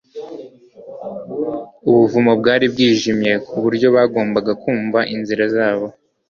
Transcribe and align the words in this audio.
ubuvumo 1.89 2.31
bwari 2.39 2.65
bwijimye 2.73 3.31
kuburyo 3.47 3.87
bagombaga 3.95 4.51
kumva 4.61 4.99
inzira 5.15 5.43
zabo 5.55 5.85